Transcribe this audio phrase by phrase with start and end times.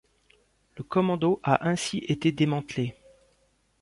[0.77, 2.95] Le commando a ainsi été démantelé.